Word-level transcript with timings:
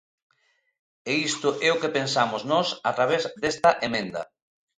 E 1.09 1.13
isto 1.29 1.49
é 1.67 1.69
o 1.75 1.79
que 1.81 1.93
pensamos 1.97 2.41
nós 2.51 2.67
a 2.89 2.91
través 2.97 3.21
desta 3.41 3.69
emenda. 3.87 4.21